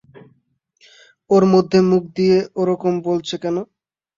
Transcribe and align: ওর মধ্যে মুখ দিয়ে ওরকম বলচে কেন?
ওর 1.29 1.43
মধ্যে 1.53 1.79
মুখ 1.89 2.03
দিয়ে 2.17 2.37
ওরকম 2.55 2.93
বলচে 3.07 3.35
কেন? 3.43 3.57